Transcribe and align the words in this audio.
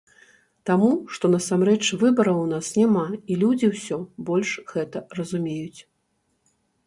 Таму, 0.69 0.87
што 1.15 1.29
насамрэч 1.33 1.85
выбараў 2.03 2.39
у 2.45 2.47
нас 2.53 2.71
няма, 2.79 3.05
і 3.33 3.39
людзі 3.43 3.69
ўсё 3.73 3.97
больш 4.29 4.55
гэта 4.75 4.97
разумеюць. 5.19 5.79